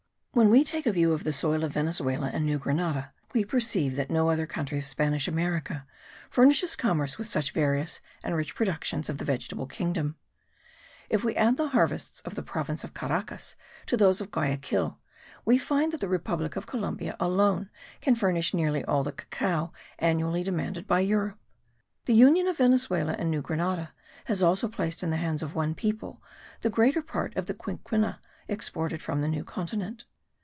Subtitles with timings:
[0.33, 3.97] When we take a view of the soil of Venezuela and New Grenada we perceive
[3.97, 5.85] that no other country of Spanish America
[6.29, 10.15] furnishes commerce with such various and rich productions of the vegetable kingdom.
[11.09, 14.97] If we add the harvests of the province of Caracas to those of Guayaquil,
[15.43, 20.43] we find that the republic of Columbia alone can furnish nearly all the cacao annually
[20.43, 21.37] demanded by Europe.
[22.05, 23.91] The union of Venezuela and New Grenada
[24.25, 26.23] has also placed in the hands of one people
[26.61, 30.05] the greater part of the quinquina exported from the New Continent.